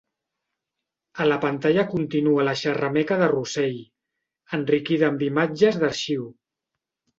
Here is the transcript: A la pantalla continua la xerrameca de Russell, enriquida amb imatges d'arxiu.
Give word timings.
A 1.25 1.27
la 1.27 1.35
pantalla 1.43 1.85
continua 1.91 2.47
la 2.47 2.55
xerrameca 2.63 3.19
de 3.21 3.29
Russell, 3.35 3.77
enriquida 4.61 5.13
amb 5.13 5.25
imatges 5.31 5.81
d'arxiu. 5.85 6.29